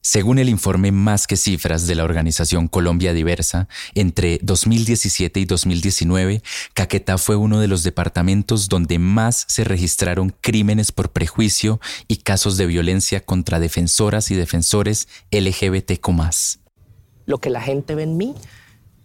[0.00, 6.42] Según el informe Más que Cifras de la organización Colombia Diversa, entre 2017 y 2019,
[6.72, 12.56] Caquetá fue uno de los departamentos donde más se registraron crímenes por prejuicio y casos
[12.56, 16.08] de violencia contra defensoras y defensores LGBTQ.
[17.26, 18.34] Lo que la gente ve en mí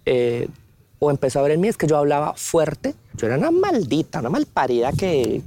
[0.05, 0.47] eh,
[0.99, 2.95] o empezó a ver en mí es que yo hablaba fuerte.
[3.15, 5.41] Yo era una maldita, una malparida que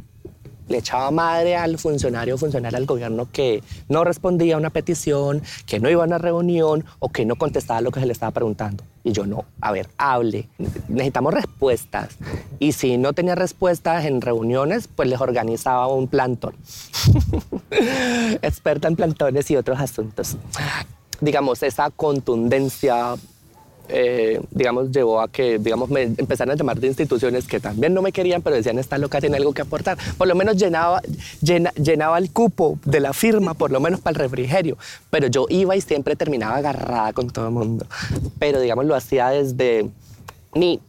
[0.70, 5.42] le echaba madre al funcionario o funcionaria del gobierno que no respondía a una petición,
[5.66, 8.30] que no iba a una reunión o que no contestaba lo que se le estaba
[8.30, 8.84] preguntando.
[9.02, 10.48] Y yo no, a ver, hable,
[10.88, 12.16] necesitamos respuestas.
[12.60, 16.54] Y si no tenía respuestas en reuniones, pues les organizaba un plantón.
[18.42, 20.36] Experta en plantones y otros asuntos.
[21.20, 23.16] Digamos, esa contundencia
[23.92, 28.02] eh, digamos, llevó a que, digamos, me empezaran a llamar de instituciones que también no
[28.02, 29.98] me querían, pero decían, esta loca tiene algo que aportar.
[30.16, 31.02] Por lo menos llenaba,
[31.40, 34.78] llenaba el cupo de la firma, por lo menos para el refrigerio.
[35.10, 37.86] Pero yo iba y siempre terminaba agarrada con todo el mundo.
[38.38, 39.88] Pero, digamos, lo hacía desde
[40.54, 40.80] mi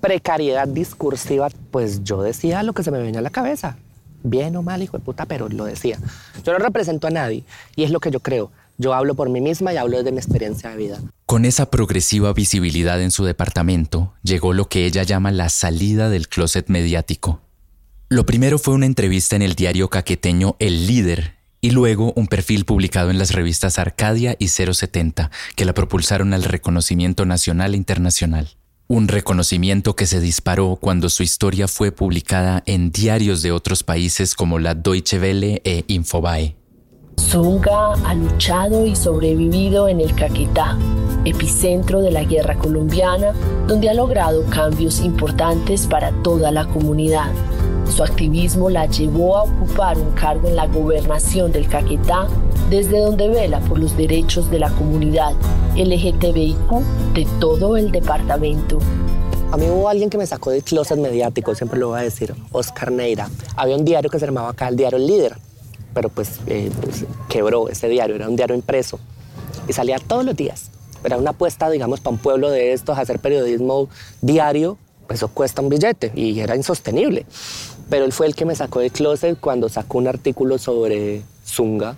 [0.00, 3.76] precariedad discursiva, pues yo decía lo que se me venía a la cabeza.
[4.24, 5.98] Bien o mal, hijo de puta, pero lo decía.
[6.44, 7.44] Yo no represento a nadie
[7.76, 8.50] y es lo que yo creo.
[8.82, 11.00] Yo hablo por mí misma y hablo desde mi experiencia de vida.
[11.24, 16.26] Con esa progresiva visibilidad en su departamento, llegó lo que ella llama la salida del
[16.26, 17.40] closet mediático.
[18.08, 22.64] Lo primero fue una entrevista en el diario caqueteño El Líder y luego un perfil
[22.64, 28.56] publicado en las revistas Arcadia y 070 que la propulsaron al reconocimiento nacional e internacional.
[28.88, 34.34] Un reconocimiento que se disparó cuando su historia fue publicada en diarios de otros países
[34.34, 36.56] como la Deutsche Welle e Infobae.
[37.18, 40.76] Zunga ha luchado y sobrevivido en el Caquetá,
[41.24, 43.32] epicentro de la guerra colombiana,
[43.66, 47.30] donde ha logrado cambios importantes para toda la comunidad.
[47.94, 52.26] Su activismo la llevó a ocupar un cargo en la gobernación del Caquetá,
[52.68, 55.32] desde donde vela por los derechos de la comunidad
[55.76, 58.78] LGTBIQ de todo el departamento.
[59.52, 62.34] A mí hubo alguien que me sacó del closet mediático, siempre lo voy a decir,
[62.52, 63.28] Oscar Neira.
[63.56, 65.36] Había un diario que se llamaba acá el diario El Líder
[65.94, 68.98] pero pues, eh, pues, quebró ese diario, era un diario impreso
[69.68, 70.70] y salía todos los días.
[71.04, 73.88] Era una apuesta, digamos, para un pueblo de estos, hacer periodismo
[74.20, 77.26] diario, pues eso cuesta un billete y era insostenible.
[77.90, 81.96] Pero él fue el que me sacó del closet cuando sacó un artículo sobre Zunga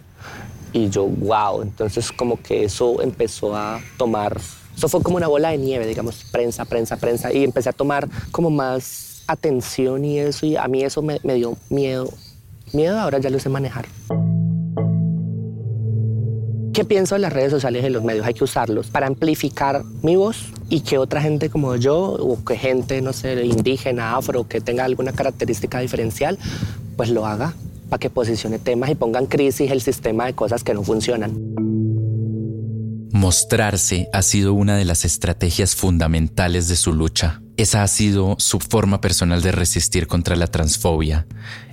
[0.72, 4.40] y yo, wow, entonces como que eso empezó a tomar,
[4.76, 8.08] eso fue como una bola de nieve, digamos, prensa, prensa, prensa, y empecé a tomar
[8.32, 12.10] como más atención y eso, y a mí eso me, me dio miedo
[12.72, 13.86] miedo, ahora ya lo sé manejar.
[16.72, 18.26] ¿Qué pienso de las redes sociales y de los medios?
[18.26, 22.56] Hay que usarlos para amplificar mi voz y que otra gente como yo, o que
[22.56, 26.36] gente, no sé, indígena, afro, que tenga alguna característica diferencial,
[26.96, 27.54] pues lo haga
[27.88, 31.63] para que posicione temas y ponga en crisis el sistema de cosas que no funcionan.
[33.14, 37.40] Mostrarse ha sido una de las estrategias fundamentales de su lucha.
[37.56, 41.24] Esa ha sido su forma personal de resistir contra la transfobia,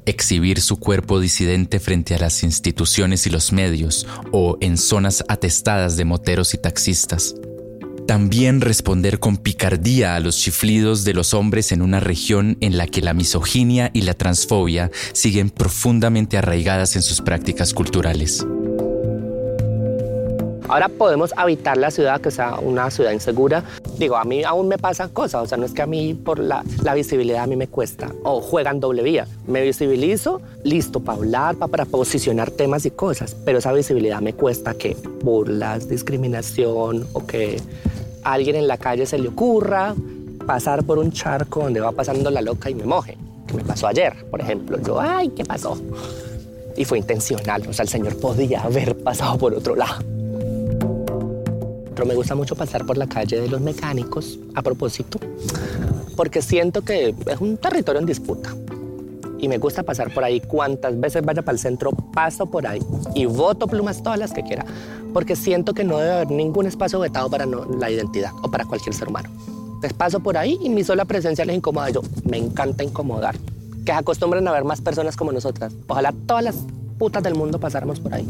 [0.05, 5.97] exhibir su cuerpo disidente frente a las instituciones y los medios o en zonas atestadas
[5.97, 7.33] de moteros y taxistas.
[8.07, 12.85] También responder con picardía a los chiflidos de los hombres en una región en la
[12.85, 18.45] que la misoginia y la transfobia siguen profundamente arraigadas en sus prácticas culturales.
[20.67, 23.63] Ahora podemos habitar la ciudad, que sea una ciudad insegura.
[23.97, 26.39] Digo, a mí aún me pasan cosas, o sea, no es que a mí por
[26.39, 29.27] la, visibilidad a mí me cuesta, o juegan doble vía.
[29.47, 34.73] Me visibilizo, listo, para hablar, para posicionar temas y cosas, pero esa visibilidad me cuesta
[34.73, 37.61] que burlas, discriminación o que
[38.23, 39.95] a alguien en la calle se le ocurra
[40.45, 43.87] pasar por un charco donde va pasando la loca y me moje, que me pasó
[43.87, 44.79] ayer, por ejemplo.
[44.81, 45.77] Yo, ay, ¿qué pasó?
[46.75, 50.10] Y fue intencional, o sea, el señor podía haber pasado por otro lado.
[52.05, 55.19] Me gusta mucho pasar por la calle de los mecánicos a propósito,
[56.15, 58.55] porque siento que es un territorio en disputa.
[59.37, 60.39] Y me gusta pasar por ahí.
[60.41, 62.79] Cuantas veces vaya para el centro, paso por ahí
[63.15, 64.65] y voto plumas todas las que quiera,
[65.13, 68.93] porque siento que no debe haber ningún espacio vetado para la identidad o para cualquier
[68.93, 69.29] ser humano.
[69.75, 71.89] Entonces paso por ahí y mi sola presencia les incomoda.
[71.89, 73.35] Yo me encanta incomodar.
[73.85, 75.73] Que se acostumbren a ver más personas como nosotras.
[75.87, 76.55] Ojalá todas las
[76.99, 78.27] putas del mundo pasáramos por ahí.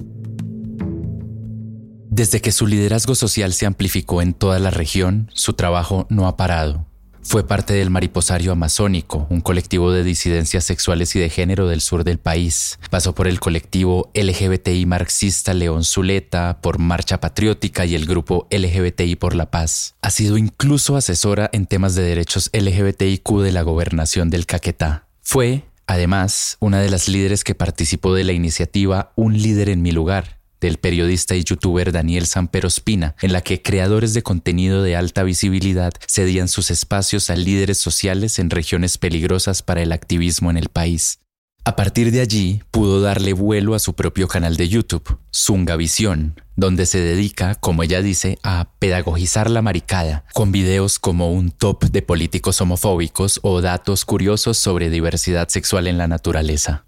[2.22, 6.38] Desde que su liderazgo social se amplificó en toda la región, su trabajo no ha
[6.38, 6.86] parado.
[7.24, 12.04] Fue parte del Mariposario Amazónico, un colectivo de disidencias sexuales y de género del sur
[12.04, 12.78] del país.
[12.92, 19.16] Pasó por el colectivo LGBTI marxista León Zuleta, por Marcha Patriótica y el grupo LGBTI
[19.16, 19.96] por la Paz.
[20.04, 25.08] Ha sido incluso asesora en temas de derechos LGBTIQ de la gobernación del Caquetá.
[25.24, 29.92] Fue, además, una de las líderes que participó de la iniciativa Un líder en mi
[29.92, 34.96] lugar, del periodista y youtuber Daniel Sampero Espina, en la que creadores de contenido de
[34.96, 40.58] alta visibilidad cedían sus espacios a líderes sociales en regiones peligrosas para el activismo en
[40.58, 41.20] el país.
[41.64, 46.88] A partir de allí pudo darle vuelo a su propio canal de YouTube, Zungavisión, donde
[46.88, 52.02] se dedica, como ella dice, a pedagogizar la maricada, con videos como un top de
[52.02, 56.86] políticos homofóbicos o datos curiosos sobre diversidad sexual en la naturaleza.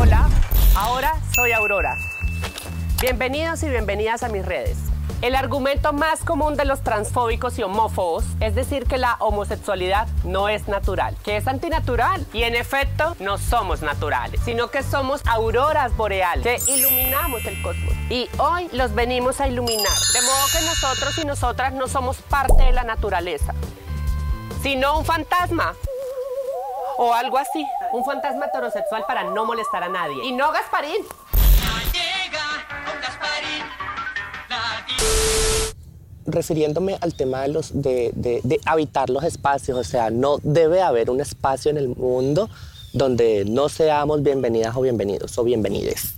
[0.00, 0.30] Hola,
[0.74, 1.94] ahora soy Aurora
[3.02, 4.78] Bienvenidos y bienvenidas a mis redes.
[5.20, 10.48] El argumento más común de los transfóbicos y homófobos es decir que la homosexualidad no
[10.48, 12.26] es natural, que es antinatural.
[12.32, 17.92] Y en efecto, no somos naturales, sino que somos auroras boreales, que iluminamos el cosmos.
[18.08, 19.92] Y hoy los venimos a iluminar.
[20.14, 23.52] De modo que nosotros y nosotras no somos parte de la naturaleza,
[24.62, 25.74] sino un fantasma.
[26.96, 30.24] O algo así, un fantasma heterosexual para no molestar a nadie.
[30.24, 31.04] Y no Gasparín.
[36.26, 41.78] Refiriéndome al tema de, habitar los espacios, o sea, no debe haber un espacio en
[41.78, 42.50] el mundo
[42.92, 46.14] donde no seamos bienvenidas o bienvenidos o bienvenides.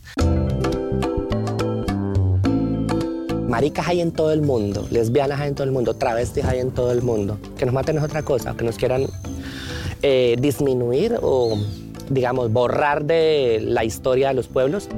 [3.48, 6.70] Maricas hay en todo el mundo, lesbianas hay en todo el mundo, travestis hay en
[6.70, 7.38] todo el mundo.
[7.56, 9.06] Que nos maten es otra cosa, que nos quieran
[10.02, 11.58] eh, disminuir o,
[12.10, 14.88] digamos, borrar de la historia de los pueblos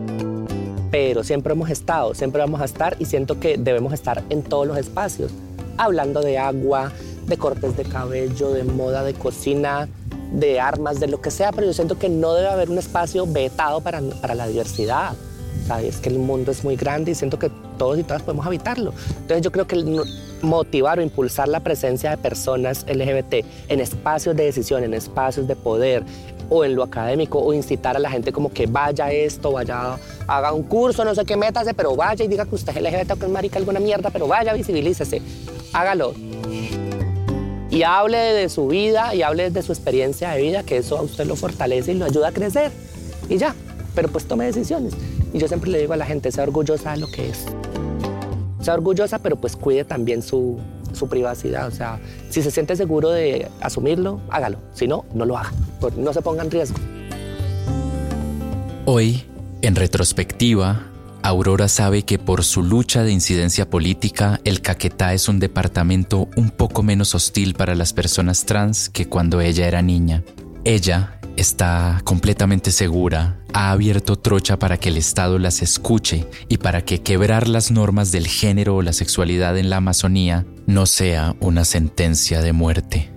[0.90, 4.66] pero siempre hemos estado, siempre vamos a estar y siento que debemos estar en todos
[4.66, 5.32] los espacios,
[5.76, 6.92] hablando de agua,
[7.26, 9.88] de cortes de cabello, de moda, de cocina,
[10.32, 13.26] de armas, de lo que sea, pero yo siento que no debe haber un espacio
[13.26, 15.14] vetado para, para la diversidad.
[15.82, 18.92] Es que el mundo es muy grande y siento que todos y todas podemos habitarlo.
[19.20, 20.02] Entonces yo creo que
[20.42, 25.54] motivar o impulsar la presencia de personas LGBT en espacios de decisión, en espacios de
[25.54, 26.02] poder,
[26.50, 30.52] o en lo académico o incitar a la gente como que vaya esto, vaya, haga
[30.52, 33.16] un curso, no sé qué, métase, pero vaya y diga que usted es LGBT o
[33.16, 35.22] que es marica alguna mierda, pero vaya, visibilícese,
[35.72, 36.12] hágalo.
[37.70, 41.02] Y hable de su vida y hable de su experiencia de vida, que eso a
[41.02, 42.72] usted lo fortalece y lo ayuda a crecer.
[43.28, 43.54] Y ya,
[43.94, 44.94] pero pues tome decisiones.
[45.32, 47.46] Y yo siempre le digo a la gente, sea orgullosa de lo que es.
[48.60, 50.58] Sea orgullosa, pero pues cuide también su,
[50.92, 51.68] su privacidad.
[51.68, 51.98] O sea,
[52.28, 54.58] si se siente seguro de asumirlo, hágalo.
[54.74, 55.52] Si no, no lo haga.
[55.96, 56.78] No se ponga en riesgo.
[58.86, 59.24] Hoy,
[59.62, 60.86] en retrospectiva,
[61.22, 66.50] Aurora sabe que por su lucha de incidencia política, el Caquetá es un departamento un
[66.50, 70.22] poco menos hostil para las personas trans que cuando ella era niña.
[70.64, 76.84] Ella está completamente segura, ha abierto trocha para que el Estado las escuche y para
[76.84, 81.64] que quebrar las normas del género o la sexualidad en la Amazonía no sea una
[81.64, 83.10] sentencia de muerte.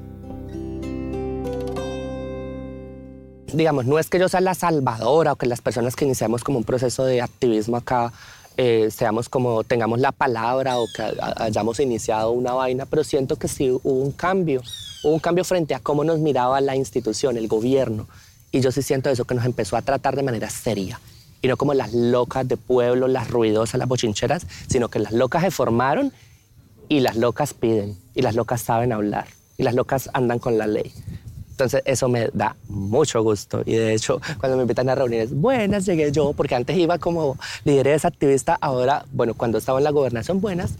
[3.51, 6.57] Digamos, no es que yo sea la salvadora o que las personas que iniciamos como
[6.57, 8.13] un proceso de activismo acá
[8.55, 11.03] eh, seamos como tengamos la palabra o que
[11.38, 14.61] hayamos iniciado una vaina, pero siento que sí hubo un cambio
[15.04, 18.08] Hubo un cambio frente a cómo nos miraba la institución, el gobierno.
[18.51, 20.99] Y yo sí siento eso, que nos empezó a tratar de manera seria.
[21.41, 25.43] Y no como las locas de pueblo, las ruidosas, las bochincheras, sino que las locas
[25.43, 26.14] se formaron
[26.88, 27.97] y las locas piden.
[28.16, 29.28] Y las locas saben hablar.
[29.58, 30.93] Y las locas andan con la ley.
[31.54, 35.86] Entonces eso me da mucho gusto y de hecho cuando me invitan a reuniones, buenas
[35.86, 40.41] llegué yo, porque antes iba como lideresa activista, ahora, bueno, cuando estaba en la gobernación,
[40.41, 40.74] buenas,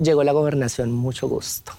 [0.00, 1.72] llegó la gobernación, mucho gusto.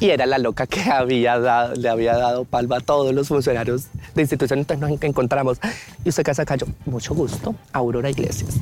[0.00, 3.84] Y era la loca que había dado, le había dado palma a todos los funcionarios
[4.14, 5.58] de instituciones, entonces nos encontramos.
[6.04, 8.60] Y usted casa yo, mucho gusto, Aurora Iglesias.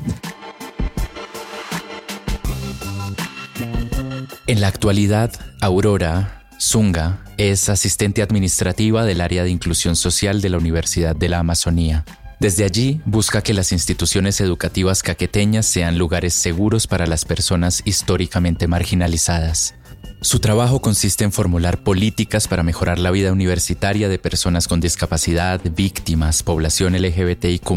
[4.47, 10.57] En la actualidad, Aurora Zunga es asistente administrativa del área de inclusión social de la
[10.57, 12.05] Universidad de la Amazonía.
[12.39, 18.67] Desde allí busca que las instituciones educativas caqueteñas sean lugares seguros para las personas históricamente
[18.67, 19.75] marginalizadas.
[20.23, 25.59] Su trabajo consiste en formular políticas para mejorar la vida universitaria de personas con discapacidad,
[25.75, 27.71] víctimas, población LGBTIQ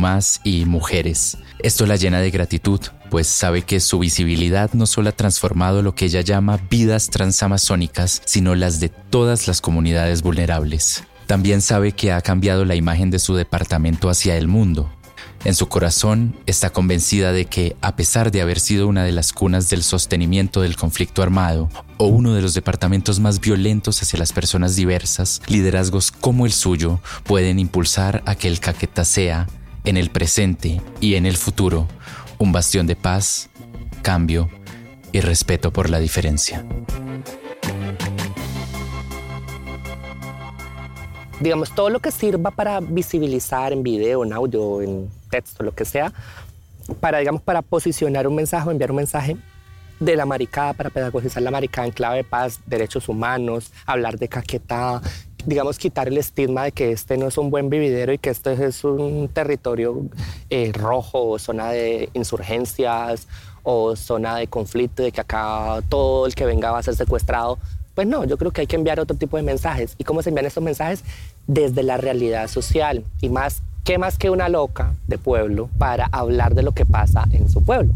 [0.45, 1.39] y mujeres.
[1.61, 5.95] Esto la llena de gratitud, pues sabe que su visibilidad no solo ha transformado lo
[5.95, 11.03] que ella llama vidas transamazónicas, sino las de todas las comunidades vulnerables.
[11.27, 14.93] También sabe que ha cambiado la imagen de su departamento hacia el mundo,
[15.45, 19.33] en su corazón está convencida de que, a pesar de haber sido una de las
[19.33, 21.69] cunas del sostenimiento del conflicto armado
[21.99, 27.01] o uno de los departamentos más violentos hacia las personas diversas, liderazgos como el suyo
[27.25, 29.47] pueden impulsar a que el Caquetá sea,
[29.85, 31.87] en el presente y en el futuro,
[32.39, 33.51] un bastión de paz,
[34.01, 34.49] cambio
[35.13, 36.65] y respeto por la diferencia.
[41.41, 45.85] digamos, todo lo que sirva para visibilizar en video, en audio, en texto, lo que
[45.85, 46.13] sea,
[47.01, 49.37] para, digamos, para posicionar un mensaje o enviar un mensaje
[49.99, 54.29] de la maricada, para pedagogizar la maricada en clave de paz, derechos humanos, hablar de
[54.29, 55.03] caquetá,
[55.45, 58.53] digamos, quitar el estigma de que este no es un buen vividero y que este
[58.65, 60.03] es un territorio
[60.51, 63.27] eh, rojo zona de insurgencias
[63.65, 67.59] o zona de conflicto, de que acá todo el que venga va a ser secuestrado.
[67.95, 69.95] Pues no, yo creo que hay que enviar otro tipo de mensajes.
[69.99, 71.03] ¿Y cómo se envían estos mensajes?
[71.47, 73.05] Desde la realidad social.
[73.21, 77.25] Y más, ¿qué más que una loca de pueblo para hablar de lo que pasa
[77.33, 77.93] en su pueblo?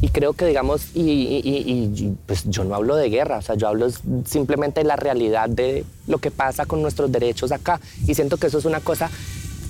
[0.00, 3.86] Y creo que, digamos, y, pues yo no hablo de guerra, o sea, yo hablo
[4.24, 7.80] simplemente de la realidad de lo que pasa con nuestros derechos acá.
[8.08, 9.08] Y siento que eso es una cosa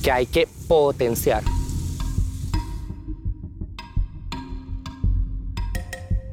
[0.03, 1.43] que hay que potenciar.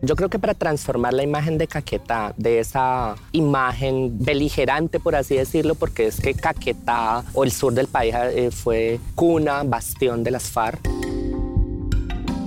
[0.01, 5.35] Yo creo que para transformar la imagen de Caquetá, de esa imagen beligerante, por así
[5.35, 10.31] decirlo, porque es que Caquetá o el sur del país eh, fue cuna, bastión de
[10.31, 10.79] las FARC,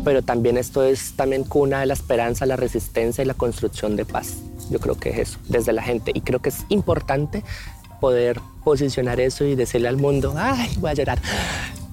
[0.02, 4.06] pero también esto es también cuna de la esperanza, la resistencia y la construcción de
[4.06, 4.38] paz.
[4.70, 6.10] Yo creo que es eso, desde la gente.
[6.14, 7.44] Y creo que es importante
[8.00, 11.20] poder posicionar eso y decirle al mundo, ay, voy a llorar,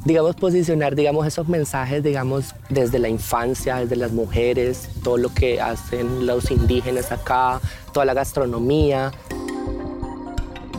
[0.05, 5.59] digamos, posicionar, digamos, esos mensajes, digamos, desde la infancia, desde las mujeres, todo lo que
[5.59, 7.59] hacen los indígenas acá,
[7.93, 9.11] toda la gastronomía.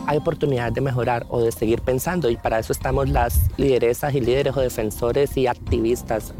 [0.07, 4.21] Hay oportunidad de mejorar o de seguir pensando y para eso estamos las lideresas y
[4.21, 6.33] líderes o defensores y activistas.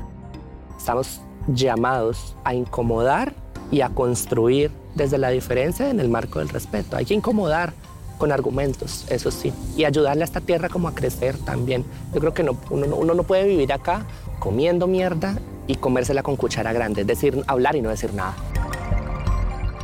[0.78, 3.34] Estamos llamados a incomodar
[3.72, 6.98] y a construir desde la diferencia en el marco del respeto.
[6.98, 7.74] Hay que incomodar
[8.22, 11.84] con argumentos, eso sí, y ayudarle a esta tierra como a crecer también.
[12.14, 14.06] Yo creo que no, uno, no puede vivir acá
[14.38, 18.36] comiendo mierda y comérsela con cuchara grande, es decir, hablar y no decir nada.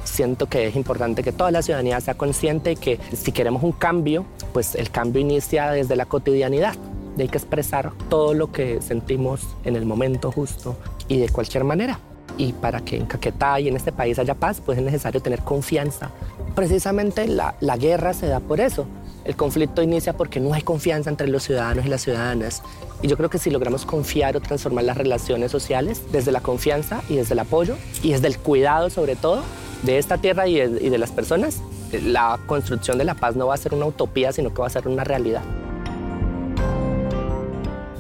[0.04, 3.72] Siento que es importante que toda la ciudadanía sea consciente y que si queremos un
[3.72, 4.24] cambio,
[4.54, 6.76] pues el cambio inicia desde la cotidianidad.
[7.18, 10.78] Hay que expresar todo lo que sentimos en el momento justo
[11.08, 12.00] y de cualquier manera.
[12.38, 15.42] Y para que en Caquetá y en este país haya paz, pues es necesario tener
[15.42, 16.12] confianza
[16.58, 18.88] precisamente la, la guerra se da por eso.
[19.26, 22.64] El conflicto inicia porque no hay confianza entre los ciudadanos y las ciudadanas.
[23.04, 27.04] Y yo creo que si logramos confiar o transformar las relaciones sociales desde la confianza
[27.10, 29.44] y desde el apoyo y desde el cuidado sobre todo
[29.84, 31.62] de esta tierra y de, las personas,
[31.92, 34.72] la construcción de la paz no va a ser una utopía, sino que va a
[34.72, 35.44] ser una realidad.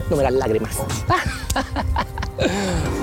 [0.09, 0.79] No me dan lágrimas.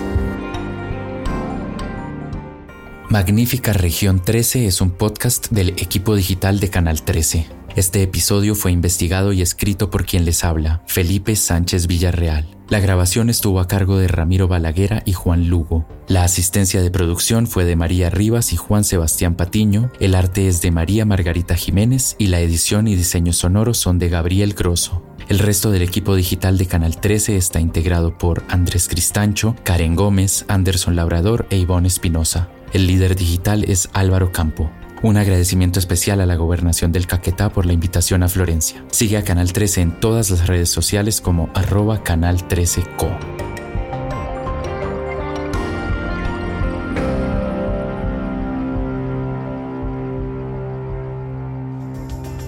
[3.14, 7.46] Magnífica Región 13 es un podcast del equipo digital de Canal 13.
[7.76, 12.44] Este episodio fue investigado y escrito por quien les habla, Felipe Sánchez Villarreal.
[12.68, 15.86] La grabación estuvo a cargo de Ramiro Balaguera y Juan Lugo.
[16.08, 20.60] La asistencia de producción fue de María Rivas y Juan Sebastián Patiño, el arte es
[20.60, 25.04] de María Margarita Jiménez y la edición y diseño sonoro son de Gabriel Grosso.
[25.28, 30.44] El resto del equipo digital de Canal 13 está integrado por Andrés Cristancho, Karen Gómez,
[30.48, 32.48] Anderson Labrador e Ivonne Espinosa.
[32.74, 34.68] El líder digital es Álvaro Campo.
[35.00, 38.84] Un agradecimiento especial a la gobernación del Caquetá por la invitación a Florencia.
[38.90, 43.16] Sigue a Canal 13 en todas las redes sociales como arroba canal 13co.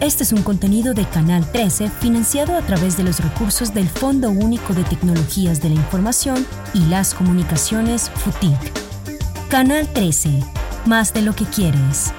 [0.00, 4.30] Este es un contenido de Canal 13 financiado a través de los recursos del Fondo
[4.30, 8.85] Único de Tecnologías de la Información y las Comunicaciones FUTIC.
[9.48, 10.40] Canal 13,
[10.86, 12.12] más de lo que quieres.